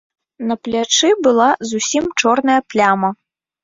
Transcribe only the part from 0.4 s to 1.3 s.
На плячы